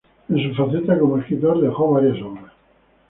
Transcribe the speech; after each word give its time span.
En 0.29 0.55
su 0.55 0.55
faceta 0.65 0.97
como 0.97 1.19
escritor 1.19 1.61
dejó 1.61 1.91
varias 1.91 2.19
obras. 2.23 2.51